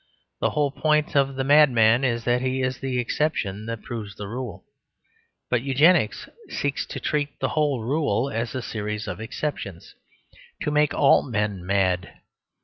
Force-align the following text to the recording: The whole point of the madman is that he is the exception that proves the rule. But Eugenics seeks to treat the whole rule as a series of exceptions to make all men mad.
The 0.39 0.49
whole 0.49 0.71
point 0.71 1.15
of 1.15 1.35
the 1.35 1.43
madman 1.43 2.03
is 2.03 2.23
that 2.23 2.41
he 2.41 2.63
is 2.63 2.79
the 2.79 2.97
exception 2.97 3.67
that 3.67 3.83
proves 3.83 4.15
the 4.15 4.27
rule. 4.27 4.65
But 5.47 5.61
Eugenics 5.61 6.27
seeks 6.49 6.87
to 6.87 6.99
treat 6.99 7.39
the 7.39 7.49
whole 7.49 7.83
rule 7.83 8.27
as 8.31 8.55
a 8.55 8.63
series 8.63 9.07
of 9.07 9.21
exceptions 9.21 9.93
to 10.63 10.71
make 10.71 10.95
all 10.95 11.21
men 11.21 11.63
mad. 11.63 12.13